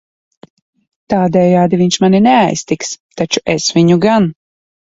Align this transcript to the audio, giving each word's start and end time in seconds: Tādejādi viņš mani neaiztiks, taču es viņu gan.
Tādejādi 1.15 1.79
viņš 1.83 1.99
mani 2.05 2.23
neaiztiks, 2.29 2.97
taču 3.21 3.47
es 3.57 3.71
viņu 3.79 4.03
gan. 4.11 4.31